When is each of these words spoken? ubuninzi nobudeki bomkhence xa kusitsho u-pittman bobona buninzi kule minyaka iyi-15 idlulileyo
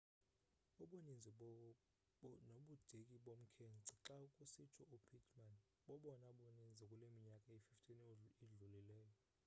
ubuninzi 0.83 1.29
nobudeki 2.47 2.97
bomkhence 3.25 3.93
xa 4.05 4.17
kusitsho 4.35 4.83
u-pittman 4.95 5.55
bobona 5.87 6.27
buninzi 6.37 6.83
kule 6.89 7.05
minyaka 7.15 7.47
iyi-15 7.53 8.21
idlulileyo 8.45 9.13